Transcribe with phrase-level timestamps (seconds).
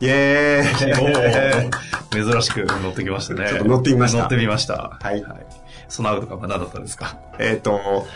[0.00, 3.48] イェーイ珍しく乗ってきましたね。
[3.48, 4.98] ちょっと乗ってみました乗ってみました。
[5.00, 5.24] はい
[5.88, 7.18] そのアウトかは何だったんですか？
[7.38, 8.06] えっと、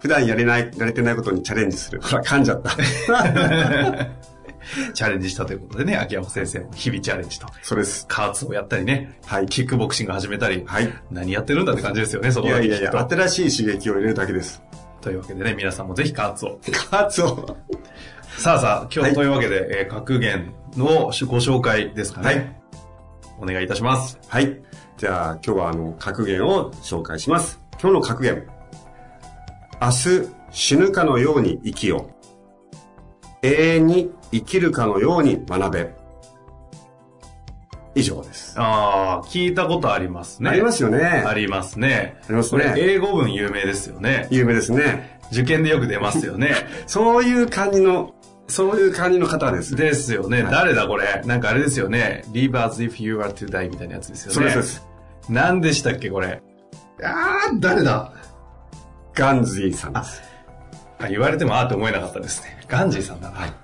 [0.00, 2.00] 普段やれない、やれてないことにチャレンジする。
[2.00, 2.70] ほら、噛んじゃった。
[4.94, 7.46] チャレンジしたということでね、秋山先生も日々チャレンジと。
[7.62, 8.04] そうです。
[8.08, 10.92] カーツをやったりね、はいキックボクシング始めたり、はい。
[11.10, 13.08] 何やってるんだって感じですよね、そこいやいやいや。
[13.08, 14.60] 新しい刺激を入れるだけです。
[15.02, 16.58] というわけでね、皆さんもぜひカーツを。
[16.90, 17.56] カーツを。
[18.38, 22.26] さあさあ、今はい日というわけで、えー格言のご紹介ですかね。
[22.26, 22.56] はい。
[23.40, 24.18] お願いいたします。
[24.28, 24.60] はい。
[24.98, 27.60] じゃあ、今日はあの、格言を紹介します。
[27.80, 28.46] 今日の格言。
[29.80, 32.10] 明日、死ぬかのように生きよ
[33.42, 33.46] う。
[33.46, 35.94] 永遠に生きるかのように学べ。
[37.94, 38.54] 以上です。
[38.60, 40.50] ああ、聞いたことありますね。
[40.50, 40.98] ありますよね。
[40.98, 42.20] ありますね。
[42.24, 44.28] ありますねこれ、英語文有名ですよね。
[44.30, 45.18] 有名ですね。
[45.32, 46.54] 受験でよく出ますよね。
[46.86, 48.14] そういう感じの、
[48.48, 49.74] そういう感じの方です。
[49.76, 50.42] ですよね。
[50.42, 51.22] はい誰だこれ。
[51.24, 52.24] なんかあれですよね。
[52.32, 54.50] Live as if you are to die みたいなやつですよね。
[54.50, 54.86] そうです。
[55.28, 56.40] 何でしたっけ、これ。
[57.02, 58.12] あー、誰だ？
[59.14, 60.22] ガンズイさんです。
[60.98, 62.58] あ言われてもあーって思えなかったですね。
[62.68, 63.54] ガンジーさんだな。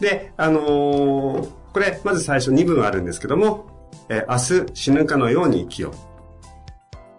[0.00, 3.66] で、あのーこれ、まず最初2文あるんですけども、
[4.08, 5.94] えー明日死ぬかのように生きよう。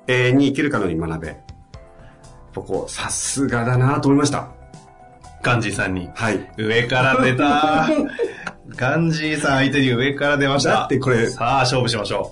[0.07, 1.37] 永遠に生きるかのように学べ。
[2.55, 4.49] ここ、さすがだなと思いました。
[5.47, 6.09] ガンジーさんに。
[6.13, 6.45] はい。
[6.57, 7.87] 上から出た。
[8.75, 10.71] ガンジーさん相手に上から出ました。
[10.71, 12.31] だってこれさあ、勝負しましょ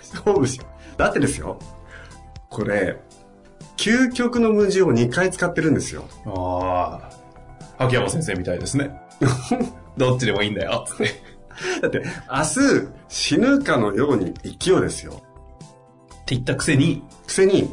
[0.00, 0.64] そうですよ。
[0.96, 1.60] だってですよ。
[2.48, 2.96] これ、
[3.76, 6.04] 究極の無字を2回使ってるんですよ。
[6.26, 6.30] う。
[6.30, 7.00] あ
[7.78, 7.84] あ。
[7.84, 8.90] 秋山先生みたいですね。
[9.96, 10.84] どっちでもいいんだよ。
[10.88, 11.04] つって。
[11.82, 15.12] だって、明日死ぬかのように生きようですよ。
[15.12, 17.72] って言ったくせに、くせに、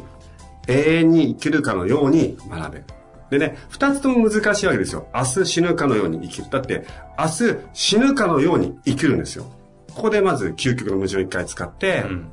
[0.68, 3.01] 永遠に生きるかのように学べ。
[3.32, 5.08] でね、二つとも難しいわけですよ。
[5.14, 6.50] 明日死ぬかのように生きる。
[6.50, 6.84] だって、
[7.18, 9.46] 明日死ぬかのように生きるんですよ。
[9.94, 12.30] ここでまず究極の矛盾を一回使って、うん。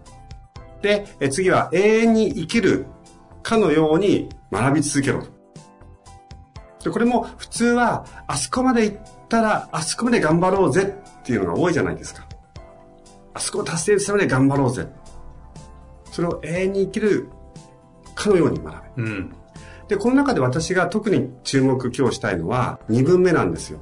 [0.82, 2.86] で、え次は永遠に生きる
[3.44, 5.30] かのように学び続けろと。
[6.84, 8.98] で、これも普通は、あそこまで行っ
[9.30, 12.28] たら、あそこまで頑張ろうぜっていうのが多いじゃないですか。
[13.34, 14.86] あそこを達成するまで頑張ろうぜ。
[16.12, 17.30] それを永遠に生きる
[18.16, 19.04] かのように学べ。
[19.04, 19.39] うん。
[19.90, 23.82] で、この中で私が特に注目今日したいのは、2分目なんですよ。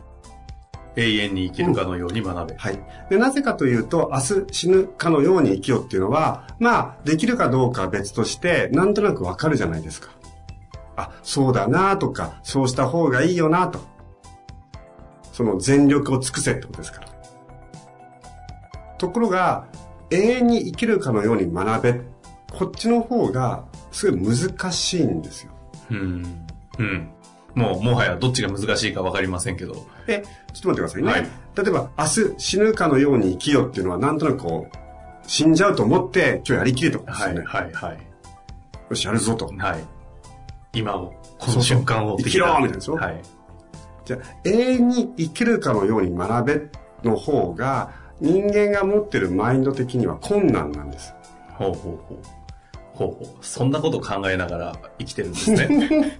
[0.96, 2.56] 永遠に生きるかのように学べ。
[2.56, 2.80] はい。
[3.10, 10.10] で、なぜかというと、明日死ぬかのように生きようっていうのは、まあ、できるかどうかは別として、なんとなくわかるじゃないですか。
[10.96, 13.80] あ、そうだなとか、そうした方がいいよなと。
[15.34, 17.08] その全力を尽くせってことですから。
[18.98, 19.68] ところが、
[20.10, 22.02] 永遠に生きるかのように学べ。
[22.58, 25.52] こっちの方が、すごい難しいんですよ。
[25.90, 26.46] うん。
[26.80, 27.10] うん。
[27.56, 29.88] もう、もはやどっちが難しいかわかりませんけど。
[30.08, 31.12] え、ちょっと待ってくださいね。
[31.12, 34.78] はい例えば、明日死ぬかのように生きようっていうのは、なんとなくこう、
[35.28, 37.36] 死んじゃうと思って、今日やりきれとですはい。
[37.36, 37.98] はい、はい。
[38.92, 39.48] よし、やるぞと。
[39.58, 39.84] はい。
[40.74, 43.22] 今を、この瞬間を生きろみたいなでしょはい。
[44.06, 46.62] じゃあ、永遠に生きるかのように学べ
[47.04, 51.16] の方が、人間が持ってるマインド的には困難なんです。
[51.56, 52.37] ほうほうほう。
[52.98, 53.46] ほう。
[53.46, 56.20] そんなこと考えながら生きてるんですね。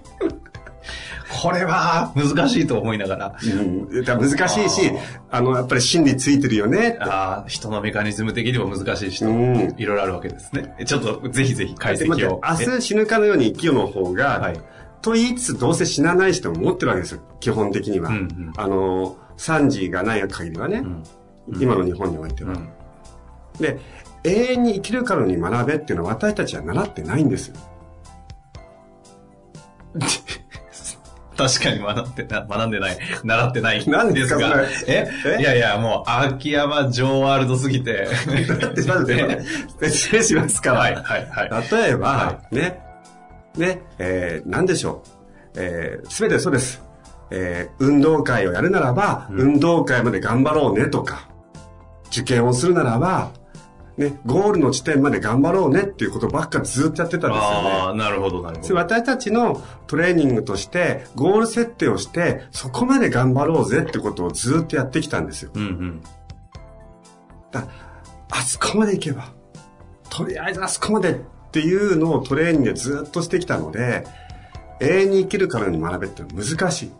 [1.42, 3.36] これは難しいと思いながら。
[3.44, 4.92] うん、難しいし、
[5.30, 6.96] あの、やっぱり真理ついてるよね。
[7.00, 10.74] ああ、人のメカニズム的にも難しいしと、うんいろいろあるわけですね。
[10.86, 12.40] ちょっとぜひぜひ解析を。
[12.42, 14.60] 明日死ぬかのように生きようの方が、はい
[15.00, 17.20] と言いつつどうせ死なない人も持ってるわけですよ。
[17.38, 18.10] 基本的には。
[18.10, 21.04] うんうんあの、惨事がない限りはね、うん
[21.60, 22.52] 今の日本においては。
[22.52, 22.68] うん
[23.60, 23.78] で、
[24.24, 27.56] 永遠に生きるかのように学べっていうのは私たちは習ってないんですよ。
[31.36, 34.40] 確かに学んでな、学んでない、習ってない何んですか。
[34.88, 35.08] え？
[35.24, 35.40] え？
[35.40, 38.08] いやいや、もう、秋山城ワールドすぎて。
[39.80, 40.80] 説明しますから。
[40.80, 41.50] はい、はい、はい。
[41.70, 42.80] 例えば、はね、
[43.56, 45.04] ね、えー、何でしょ
[45.54, 45.60] う。
[45.60, 46.82] えー、すべてそうです。
[47.30, 51.28] えー、運動会をやるならば、うん運動会まで頑張ろうねとか、
[52.08, 53.30] 受験をするならば、
[53.98, 57.68] ね、ゴールの地点まで頑張ろうねっていうことばっかずっとやってたんですよね。
[57.68, 58.74] ああ、なるほど、なるほど。
[58.76, 65.50] 私たちのトレーニングとして、ゴール設定をして、そこまで頑張ろうぜってことをずっとやってきたんですよ。
[65.52, 66.02] うんうん。
[67.50, 67.66] だ
[68.30, 69.32] あそこまで行けば、
[70.08, 71.16] とりあえずあそこまでっ
[71.50, 74.06] ていうのをトレーニングでずっとしてきたので、
[74.80, 76.92] 永遠に生きるからに学べってのは難しい。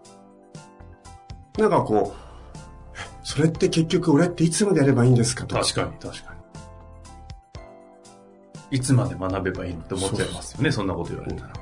[1.61, 5.63] なんかこう、えそれって結局俺っていつまでやればいいんですかとか。
[5.63, 6.28] 確かに、確かに。
[8.71, 11.53] いつまで学べばいいのって思っちゃいますよね、そんなこと言われたら。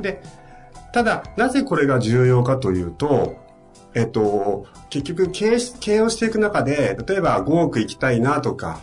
[0.00, 0.22] で、
[0.92, 3.36] ただ、なぜこれが重要かというと、
[3.94, 8.80] えっと、結局経営し、経営をしていく中で、例えば5億行きたいなとか、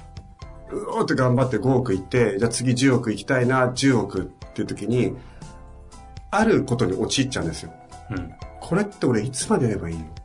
[0.72, 5.16] うおーって頑張って5億行って、じゃあ次10億行きたいな、10億っていう時に、
[6.31, 7.74] あることに陥っちゃうんですよ。
[8.12, 8.34] うん。
[8.60, 10.22] これって俺いつまでやればいいのって。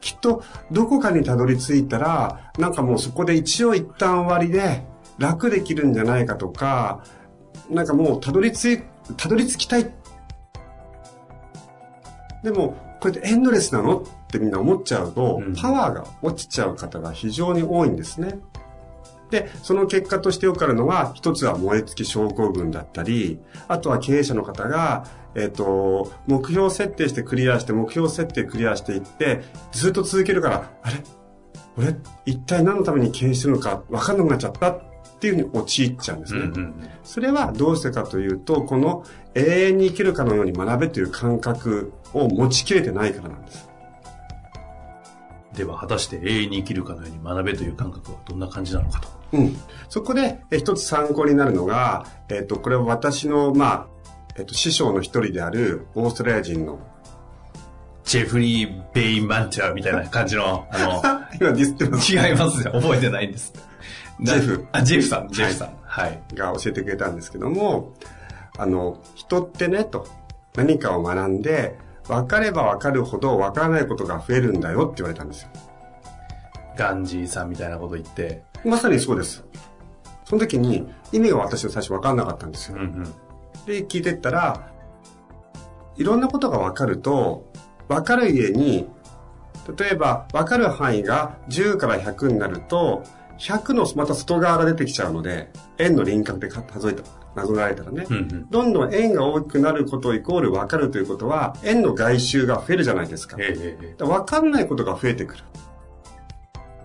[0.00, 4.86] きっと、どこかにたどり着いたら、なんかもうそこで一応一旦終わりで、
[5.18, 7.02] 楽できるんじゃないかとか、
[7.70, 8.82] なんかもうたどり着い、
[9.16, 9.92] たどり着きたい。
[12.42, 18.38] でも、これってエンドレスなのってみんな思っちゃうと、うんパワーが落ちちゃう方が非常に多いんですね。
[19.30, 29.42] で、その結果としてよくあるのは、一つは燃え尽き症候群だったり、あとは経営者の方が、えっ、と、目標設定してクリアして、目標設定クリアしていって、
[29.72, 30.96] ずっと続けるから、あれ？
[31.76, 31.94] 俺、
[32.24, 34.80] 一体何のために経営してるのか分かんなくなっちゃった
[35.18, 36.40] っていうふうに陥っちゃうんですね。
[36.42, 36.74] うんうん。
[37.02, 39.04] それはどうしてかというと、この
[39.34, 43.68] 永遠に生きるかのように学べという感覚を持ちきれてないからなんです。
[45.54, 49.08] では、果たして永遠に生きるかのように学べという感覚はどんな感じなのかと。
[49.32, 49.56] うん。
[49.88, 53.86] そこで、え一つ参考になるのが、えっ、と、これは私の、まあ、
[54.36, 56.78] えっ、と、師匠の一人である、オーストラリア人の、
[58.04, 62.12] ジェフリー・ベイ・マンチャーみたいな感じの、あ 今ディスってまの、す。
[62.14, 62.72] 違いますよ。
[62.72, 63.52] 覚えてないんです。
[64.20, 65.76] ジェフあ、ジェフさん、ジェフさん。
[65.84, 66.20] はい。
[66.34, 67.94] が教えてくれたんですけども、
[68.56, 70.06] あの、人ってね、と、
[70.56, 71.78] 何かを学んで、
[72.08, 75.50] 分かれば分かるほど分からないことが増えるんだよって言われたんですよ。
[76.76, 78.42] ガンジーさんみたいなこと言って。
[78.64, 79.44] まさにそうです。
[80.24, 82.78] その時に、意味が私は最初分かんなかったんですよ。
[82.78, 83.04] うんうん。
[83.66, 84.72] で、聞いてったら、
[85.96, 87.50] いろんなことが分かると、
[87.88, 88.88] 分かる家に、
[89.76, 93.02] 例えば分かる範囲が10から100になると、
[93.38, 97.02] 100のまた外側が出てきちゃうので、円の輪郭で数えた、
[97.40, 98.50] 殴られたらね、うんうん。
[98.50, 103.36] どんどん円が大きくなることイコール分かるということは、円の外周が増えるじゃないですか。
[103.36, 105.44] 分かんないことが増えてくる。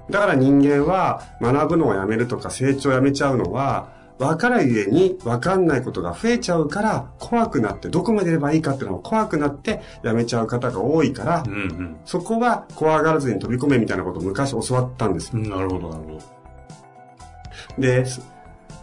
[0.09, 15.35] だから人間は学ぶのをやめるとか成長をやめちゃうのは、分からゆえに分かんないことが増えちゃうから怖くなってどこまでやればいいかっていうのが怖くなってやめちゃう方が多いからう、んそこは怖がらずに飛び込めみたいなことを昔教わったんです。
[15.35, 16.42] なるほど、なるほど。
[17.77, 18.21] で、す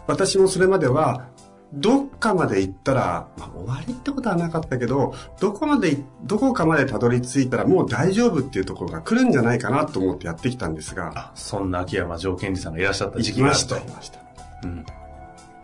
[0.07, 1.27] 私もそれまでは、
[1.73, 13.81] どっかまで行ったら、まあ、終わりってことはなかったけど、どこまでい、どこかまでたどり着いたらもう大丈夫っていうところが来るんじゃないかなと思ってやってきたんですが、あ、そんな秋山条件寺さんがいらっしゃった時期があると行。
[13.81, 14.19] きました。
[14.63, 14.85] うん。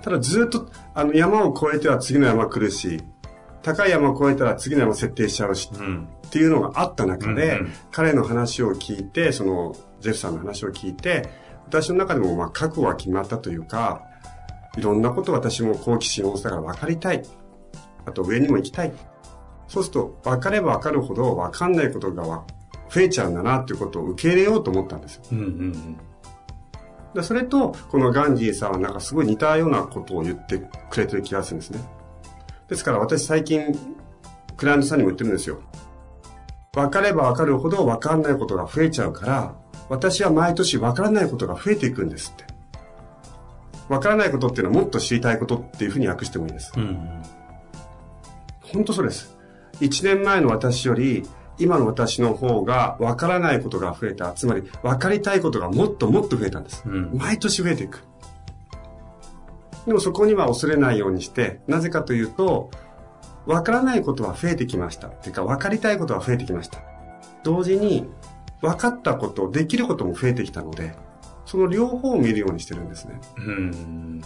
[0.02, 3.04] ただずっと、あの、山を越えては次の山来るし、
[3.62, 6.08] 高い山を越えたら次の山設定しちゃうし、うん。
[6.26, 11.28] っていうのがあった中で、うんうん彼の話を聞いて、その、ジェフさんの話を聞いて、
[11.68, 14.04] 私の中でもまあ覚悟が決まったというか、
[14.78, 17.24] いろんなことを私も好奇心旺盛だから分かりたい。
[18.06, 18.94] あと上にも行きたい。
[19.68, 22.46] そうすると、分かれば分かるほど分かんないことがわ
[22.90, 25.24] 増えちゃうんだなっていうことを受け入れようと思ったんですよ。
[25.34, 25.98] うんうんうん。
[27.14, 30.60] でそれと、このガンジーさんはなんかすごい似たようなことを言って
[30.90, 31.80] くれてる気がするんですね。
[32.70, 33.78] ですから私最近、
[34.56, 35.60] クライアントさんにも言ってるんですよ。
[36.74, 39.56] 分かれば分かるほど分かんないことが増えちゃうから、
[39.90, 42.46] 私は毎年分からないことが増えていくんですって。
[43.88, 46.74] 分からないことっていうのはもっと知りたいことっていうふうに訳してもいいです。
[46.76, 47.24] うんうん。
[48.62, 49.38] 本当そうです。
[49.80, 51.24] 1年前の私より、
[51.60, 54.34] 今の私の方が分からないことが増えた。
[54.34, 56.84] つまり、分かりたいことがもっともっと増えたんです。
[56.86, 58.04] うん毎年増えていく。
[59.86, 62.70] でもそこには恐れないようにして、なぜかというと、
[63.46, 65.08] 分からないことは増えてきました。
[65.08, 66.80] っていうか、分かりたいことは増えてきました。
[67.44, 68.10] 同時に、
[68.62, 70.96] 分かったこと、できることも増えてきたので、
[71.46, 73.20] その両方を見るようにしてるんですね。
[73.38, 74.22] うん。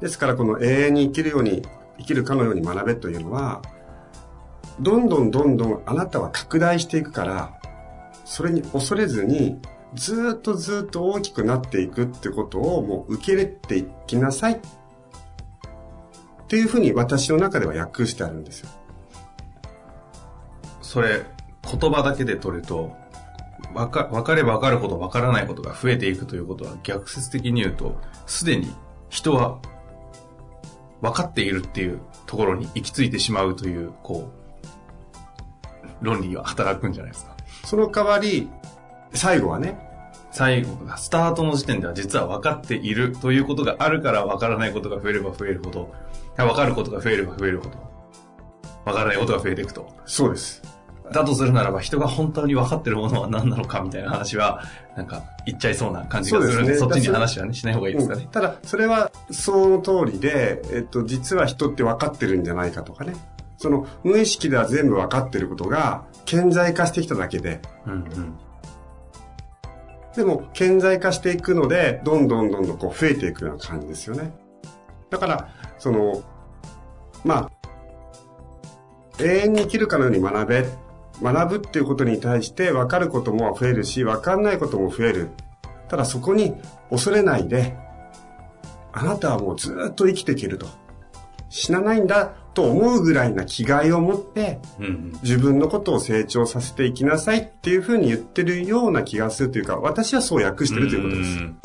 [0.00, 1.62] ですからこの永遠に生きるように、
[1.98, 3.62] 生きるかのように学べというのは、
[4.80, 7.60] どんどんどんどんあなたは拡大していくから、
[8.24, 9.58] それに恐れずに、
[9.94, 14.52] ずっとずっと大きくなっていくってことをもう受け入れていきなさい。
[14.52, 14.60] っ
[16.46, 18.68] ていうふうに私の中では訳してあるんですよ。
[20.80, 21.22] それ、
[21.62, 22.96] 言葉だけで取ると、
[23.74, 28.74] わか、分かれば分かるほど分からないことが増えていくということは逆説的に言うと、すでに
[29.08, 29.58] 人は
[31.00, 34.30] 分かっているっていうところに行き着いてしまうという、こ
[36.02, 37.36] う、論理が働くんじゃないですか。
[37.64, 38.48] その代わり、
[39.14, 39.78] 最後はね、
[40.30, 45.92] 最後が、スタートの時点では実は分かっているということがあるから分からないことが増えれば増えるほど、
[46.36, 47.70] 分かることが増えれば増えるほど、
[48.84, 49.88] 分からないことが増えていくと。
[50.04, 50.62] そうです。
[51.12, 54.62] だとするならば人が本当に分かってるものは何なのかみたいな話は、
[54.96, 58.22] なんか言っちゃいそうな感じがするんで、そねっちに話はね、しない方がいいですかね。
[58.24, 63.14] うんただ、それはその通りで、えっと、実は人って分かってるんじゃないかとかね。
[63.56, 68.38] その、無意識では全部分かってることが、顕在化してきただけで、うんうん。
[70.14, 74.32] でも、顕在化していくので、どんどんどんどんこう増えていくような感じですよね。
[75.10, 75.48] だから、
[75.78, 76.22] その、
[77.24, 77.50] まあ、
[79.20, 80.87] 永遠に生きるかのように学べ。
[81.22, 85.30] 学ぶっていうことに対して分かることも増えるし、分かんないことも増える。
[85.88, 86.54] ただそこに
[86.90, 87.76] 恐れないで、
[88.92, 90.66] あなたはもうずっと生きていけると。
[91.50, 94.60] 死なないんだと思うぐらいな気概を持って。
[95.22, 101.38] 自分のことを成長させていきなさいっていうふうに言ってるような気がするというか、私はそう訳してるということです。
[101.38, 101.58] うん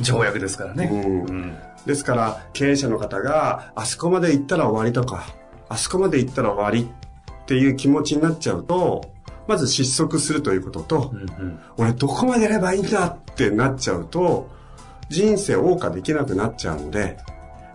[0.00, 0.88] 条約ですからね。
[0.92, 1.56] うんうん。
[1.86, 5.26] ですから、経営者の方が、あそこまで行ったら終わりとか、
[5.68, 6.92] あそこまで行ったら終わり
[7.42, 9.12] っていう気持ちになっちゃうと、
[9.48, 11.60] まず失速するということとう、んうん。
[11.76, 14.48] 俺どこまでやればいいんだってなっちゃうと、
[15.08, 17.18] 人生を謳歌できなくなっちゃうので、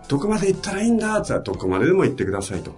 [0.08, 2.72] どこまで行ったらいいんだってどこまででも行ってくださいと。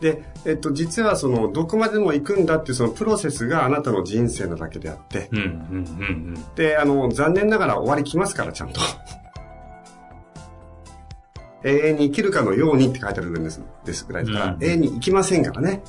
[0.00, 8.80] で、えっと、実はその、どこまでも行くんだっていうそのプロセスがあなたの人生なだけであって、うんうんうんで、あの、残念ながら終わり来ますから、ちゃんと。
[11.64, 15.82] 永遠に生きるかのようにって書いてあるんです、ですぐらいですから、うん永遠に生きませんからね。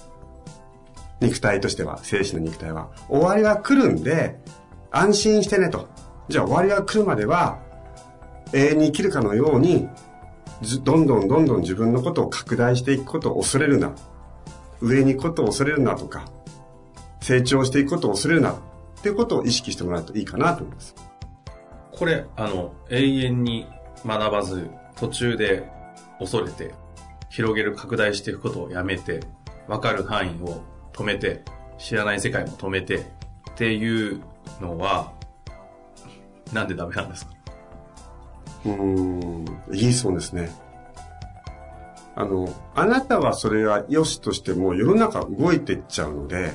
[1.21, 2.89] 肉体としては、精神の肉体は。
[3.07, 4.39] 終わりは来るんで、
[4.91, 5.87] 安心してねと。
[6.27, 7.59] じゃあ終わりが来るまでは、
[8.53, 9.87] 永遠に生きるかのように、
[10.61, 13.93] ずどんどんどんどん自分のことを拡大していくことを恐れるな。
[14.81, 16.25] 上に行くことを恐れるなとか、
[17.21, 18.53] 成長していくことを恐れるな。
[18.53, 18.55] っ
[19.01, 20.95] ていうことを意識してもらうといいかなと思います。
[21.91, 23.67] これ、あの、永遠に
[24.05, 25.69] 学ばず、途中で
[26.19, 26.73] 恐れて、
[27.29, 29.21] 広げる、拡大していくことをやめて、
[29.67, 30.61] 分かる範囲を
[30.93, 31.43] 止めて、
[31.77, 33.03] 知らない世界も止めて、っ
[33.55, 34.21] ていう
[34.59, 35.13] のは、
[36.53, 37.31] なんでダメなんですか？
[38.65, 40.51] うーん、いいそうですね。
[42.15, 46.53] あの、あなたはそれは良しとしても世の中動いていっちゃうので、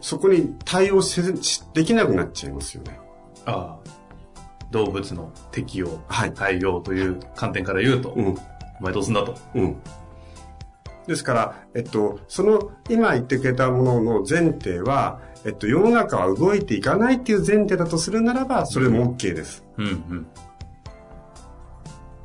[0.00, 1.22] そこに対応せ
[1.74, 2.98] できなくなっちゃいますよね。
[3.44, 3.99] ああ。
[4.70, 8.36] 動物の適応、はい対応という観点から言うと、うん、お
[8.80, 9.34] 前どうすんだと。
[9.54, 9.76] うん。
[11.06, 19.64] ですから、えっと、その今言ってくれたものの前提は、えっと、世の中は動いていかないっていう前提だとするならば、それも OK です。
[19.76, 20.26] うんうん。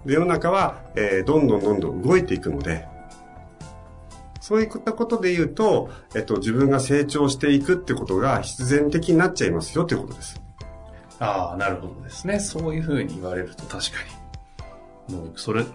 [0.05, 2.87] で世の中は、えーどんどんどんどん動いていくので、
[4.39, 10.44] そういったことで言うと、えっと、自分が成長していくってことが必然的になっちゃいますよということです。
[11.19, 12.39] ああ、なるほどですね。
[12.39, 13.97] そういうふうに言われると確か
[15.09, 15.15] に。
[15.15, 15.65] もう、それ、へ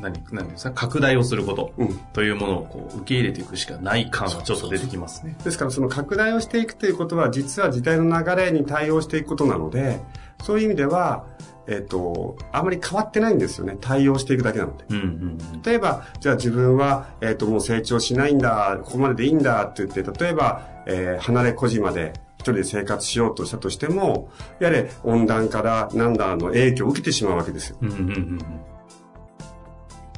[0.00, 1.98] 何、何ですか、拡大をすることうん。
[2.12, 5.36] というものをこう受け入れていくしかない感はちょっと出てきますね。
[5.44, 10.00] ですから、その拡大をしていくということは、実は時代の流れに対応していくことなので、
[10.42, 11.26] そういう意味では、
[11.68, 13.76] えっと、あまり変わってないんですよね。
[13.80, 14.84] 対応していくだけなので。
[14.88, 15.02] うんうん
[15.54, 15.62] うん。
[15.62, 27.78] 例えば、じゃあ自分は、えっ、と、もう成長しないんだ、ここまででいいんだって言って、例えば、えー離れ小島で一人で生活しようとしたとしても、やれ、温暖化だ、なんだの影響を受けてしまうわけですよ。
[27.80, 28.38] うんうんうん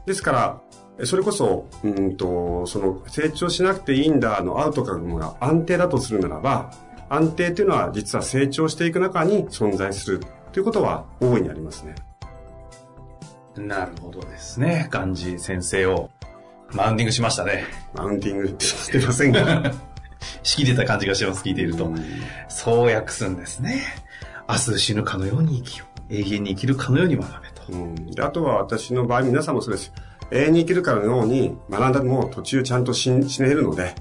[0.06, 0.60] ですから、
[0.98, 6.72] えそれこそ、うんと、その、成長しなくていいんだのアウトカムが安定だとするならば、
[7.10, 10.20] 安定というのは実は成長していく中に存在する
[10.52, 11.94] ということは大いにありますね。
[13.56, 13.68] うん。
[13.68, 14.88] なるほどですね。
[14.90, 16.10] 漢字先生を
[16.72, 17.64] マウンティングしましたね。
[17.94, 19.72] マウンティングしてませんが。
[20.42, 21.86] 仕切れた感じがします、聞いていると。
[21.86, 22.04] うん
[22.48, 23.82] そう訳すんですね。
[24.48, 26.14] 明日死ぬかのように生きよう。
[26.14, 27.72] 永遠に生きるかのように学べと。
[27.72, 29.92] うん、であとは私の場合皆さんもそうです
[30.30, 33.94] 永遠に生きるかのように学んだも途中ちゃんと死ん死ねるので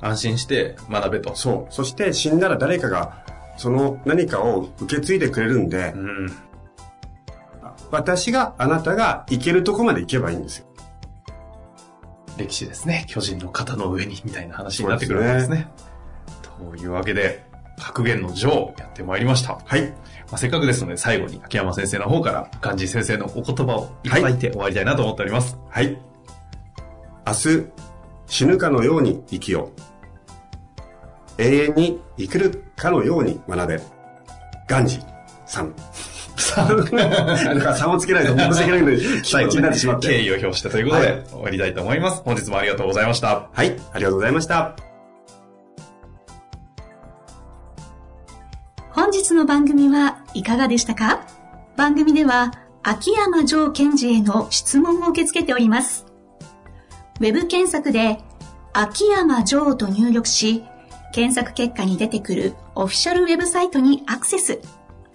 [0.00, 1.34] 安心して学べと。
[1.36, 3.24] そうそして死んだら誰かが
[3.56, 6.32] その何かを受け継いでくれるんでう、ん。
[7.90, 10.66] 私が、あなたが行けるとこまで行けばいいんですよ。
[12.36, 13.04] 歴史ですね。
[13.08, 15.68] 巨人の肩の上に、みたいな話になってくるわけですね。
[16.42, 17.44] というわけで、
[17.78, 19.58] 格言の女王やってまいりました。
[19.64, 19.82] はい。
[19.82, 19.96] ま
[20.32, 25.56] あ、せっかくですので、最後に秋山先生の方から、漢字先生のお言葉をいただいて終わりたいなと思っております。
[25.68, 25.98] はい。
[27.26, 27.66] 明日、
[28.26, 29.70] 死ぬかのように生きよ
[31.38, 31.42] う。
[31.42, 33.80] 永遠に生きるかのように学べ。
[34.68, 35.00] ガンジ
[35.46, 35.74] さん。
[36.56, 36.64] な
[37.54, 40.22] んか3をつけないと申し訳ないので、最後気になってしまっ敬て。
[40.22, 42.22] 意を表してということで、はい終わりたいと思います。
[42.24, 43.48] 本日もありがとうございました。
[43.52, 43.76] はい。
[43.92, 44.74] ありがとうございました。
[48.90, 51.20] 本日の番組はいかがでしたか？
[51.76, 56.06] 番組では秋山城賢治への質問を受け付けております。
[57.20, 58.18] ウェブ検索で
[58.72, 60.64] 秋山城と入力し、
[61.12, 64.60] 検索結果に出てくるオフィシャルウェブサイトにアクセス。